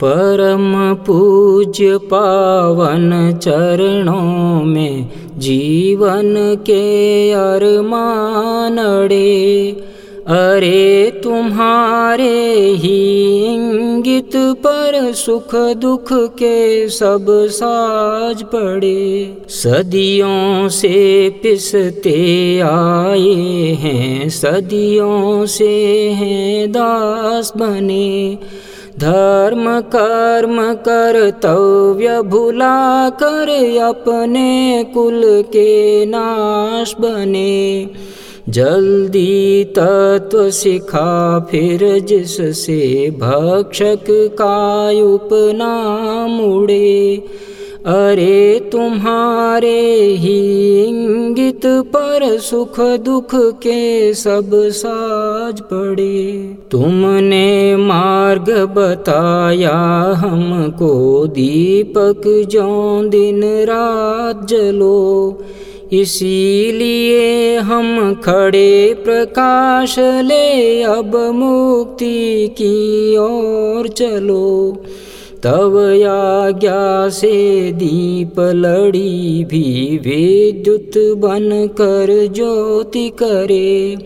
परम 0.00 0.94
पूज्य 0.94 1.98
पावन 1.98 3.38
चरणों 3.42 4.64
में 4.64 5.10
जीवन 5.38 6.34
के 6.66 7.32
अरमान 7.32 8.78
अड़े 8.78 9.70
अरे 10.28 11.10
तुम्हारे 11.24 12.54
ही 12.72 13.00
इंगित 13.54 14.30
पर 14.36 15.12
सुख 15.12 15.54
दुख 15.54 16.12
के 16.12 16.88
सब 16.88 17.26
साज 17.30 18.42
पड़े। 18.42 19.36
सदियों 19.48 20.68
से 20.68 21.30
पिसते 21.42 22.60
आए 22.60 23.34
हैं, 23.80 24.28
सदियों 24.28 25.46
से 25.46 25.72
हैं 26.10 26.72
दास 26.72 27.52
बने। 27.56 28.38
धर्म 28.98 29.80
कर्म 29.80 30.74
कर्तव्य 30.74 32.22
भुला 32.22 33.10
कर 33.10 33.48
अपने 33.78 34.84
कुल 34.94 35.22
के 35.24 36.06
नाश 36.06 36.94
बने। 37.00 37.90
जल्दी 38.48 39.64
तत्व 39.64 40.50
सिखा 40.50 41.40
फिर 41.50 41.98
जिससे 41.98 43.10
भक्षक 43.10 44.04
का 44.10 44.90
उपनाम 45.14 46.40
उड़े। 46.40 47.24
अरे 47.86 48.68
तुम्हारे 48.72 49.94
ही 49.94 50.38
इंगित 50.84 51.66
पर 51.66 52.38
सुख 52.38 52.80
दुख 52.80 53.34
के 53.34 54.14
सब 54.14 54.68
साज 55.46 55.60
पड़े। 55.60 56.54
तुमने 56.70 57.76
मार्ग 57.76 58.50
बताया 58.50 59.76
हमको, 60.16 61.26
दीपक 61.26 62.22
जो 62.48 63.02
दिन 63.08 63.42
रात 63.44 64.48
जलो। 64.48 65.42
इसीलिए 65.92 67.56
हम 67.56 68.14
खड़े 68.14 68.94
प्रकाश 69.04 69.98
ले, 69.98 70.82
अब 70.82 71.16
मुक्ति 71.16 72.48
की 72.48 73.16
ओर 73.16 73.88
चलो। 73.88 74.76
तब 75.42 75.76
आज्ञा 76.08 77.08
से 77.08 77.72
दीप 77.72 78.40
लड़ी 78.40 79.44
भी 79.44 79.96
विद्युत 79.96 81.18
बन 81.18 81.66
कर 81.66 82.32
ज्योति 82.34 83.08
करे। 83.08 83.96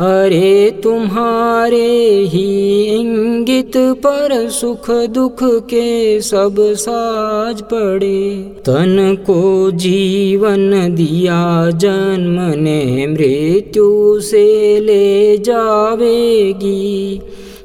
अरे 0.00 0.80
तुम्हारे 0.82 1.88
ही 2.24 2.84
इंगित 2.84 3.72
पर 3.76 4.48
सुख 4.48 4.90
दुख 4.90 5.42
के 5.42 6.20
सब 6.20 6.56
साज 6.58 7.62
पड़े। 7.62 8.34
तन 8.38 9.16
को 9.26 9.70
जीवन 9.70 10.94
दिया 10.94 11.70
जन्म 11.70 12.62
ने 12.62 13.06
मृत्यु 13.06 14.20
से 14.20 14.80
ले 14.80 15.36
जावेगी। 15.36 17.20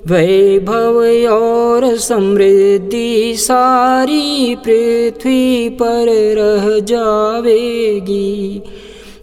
वैभव 0.08 0.98
और 1.34 1.98
समृद्धि 1.98 3.36
सारी 3.38 4.56
पृथ्वी 4.56 5.70
पर 5.70 6.06
रह 6.38 6.80
जावेगी। 6.80 8.62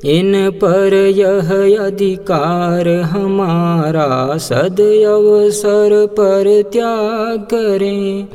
इन 0.05 0.51
पर 0.51 0.95
यह 0.95 1.79
अधिकार 1.85 2.89
हमारा 2.89 4.39
सदअवसर 4.39 6.07
पर 6.07 6.63
त्याग 6.73 7.47
करें। 7.51 8.29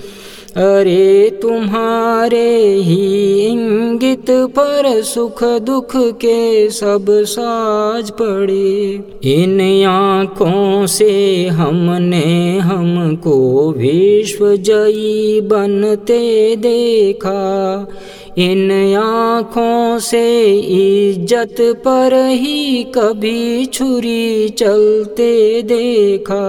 अरे 0.55 1.29
तुम्हारे 1.41 2.73
ही 2.73 3.45
इंगित 3.47 4.25
पर 4.29 5.01
सुख 5.03 5.43
दुख 5.43 5.95
के 5.95 6.69
सब 6.69 7.05
साज 7.09 8.09
पड़े। 8.11 9.03
इन 9.33 9.61
आँखों 9.87 10.85
से 10.85 11.47
हमने 11.47 12.57
हमको 12.57 13.35
विश्व 13.71 14.55
जयी 14.55 15.41
बनते 15.41 16.55
देखा। 16.55 17.87
इन 18.37 18.71
आँखों 18.97 19.99
से 19.99 20.25
इज़्ज़त 20.59 21.55
पर 21.85 22.13
ही 22.25 22.83
कभी 22.95 23.65
छुरी 23.65 24.49
चलते 24.49 25.61
देखा। 25.61 26.43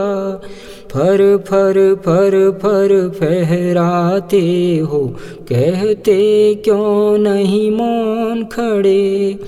फर 0.92 1.36
फर 1.36 1.94
फर 1.94 2.58
फर 2.62 3.08
फहराते 3.08 4.40
हो 4.78 5.00
कहते 5.48 6.54
क्यों 6.54 7.18
नहीं 7.18 7.70
मौन 7.70 8.44
खड़े? 8.44 9.38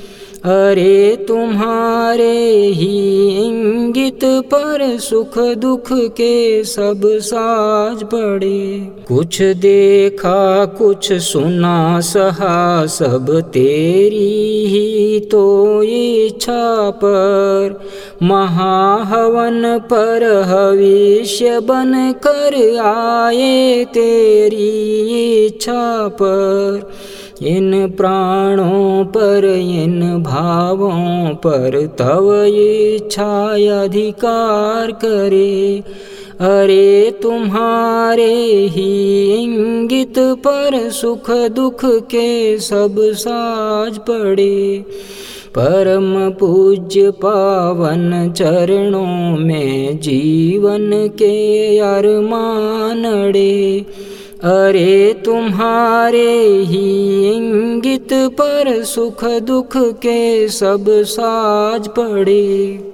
अरे 0.44 1.16
तुम्हारे 1.28 2.56
ही 2.66 3.28
इंगित 3.46 4.20
पर 4.24 4.98
सुख 4.98 5.38
दुख 5.38 5.88
के 5.92 6.64
सब 6.64 7.00
साज 7.04 8.04
पड़े। 8.04 8.78
कुछ 9.08 9.42
देखा, 9.42 10.64
कुछ 10.64 11.12
सुना, 11.12 12.00
सहा, 12.00 12.86
सब 12.86 13.40
तेरी 13.52 14.64
ही 14.66 15.20
तो 15.20 15.82
इच्छा 15.82 16.90
पर 16.90 17.88
महाहवन 18.22 19.78
पर 19.78 20.24
हविष्य 20.46 21.60
बन 21.60 22.14
कर 22.26 22.78
आए 22.78 23.84
तेरी 23.84 24.70
इच्छा 25.46 26.08
पर। 26.08 26.92
इन 27.42 27.90
प्राणों 27.90 29.04
पर, 29.04 29.44
इन 29.44 30.22
भावों 30.22 31.34
पर 31.34 31.86
तव 31.98 32.44
इच्छा 32.44 33.48
अधिकार 33.82 34.90
करे। 34.90 35.82
अरे 36.40 37.18
तुम्हारे 37.22 38.34
ही 38.66 39.24
इंगित 39.34 40.14
पर 40.18 40.90
सुख 40.90 41.30
दुख 41.30 41.84
के 41.84 42.58
सब 42.58 42.96
साज 42.98 43.98
पड़े। 43.98 44.84
परम 45.58 46.30
पूज्य 46.30 47.10
पावन 47.10 48.32
चरणों 48.36 49.36
में 49.38 50.00
जीवन 50.00 50.90
के 50.92 51.78
अरमान 51.78 53.04
अड़े। 53.04 53.86
अरे 54.44 55.22
तुम्हारे 55.24 56.38
ही 56.62 57.32
इंगित 57.32 58.08
पर 58.12 58.84
सुख 58.84 59.24
दुख 59.24 59.76
के 59.76 60.48
सब 60.48 60.84
साज 60.88 61.88
पड़े। 61.88 62.89